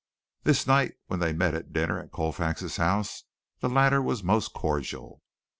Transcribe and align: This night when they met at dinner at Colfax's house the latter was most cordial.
This 0.41 0.65
night 0.65 0.95
when 1.05 1.19
they 1.19 1.31
met 1.31 1.53
at 1.53 1.73
dinner 1.73 1.99
at 1.99 2.09
Colfax's 2.11 2.77
house 2.77 3.25
the 3.59 3.69
latter 3.69 4.01
was 4.01 4.23
most 4.23 4.51
cordial. 4.51 5.21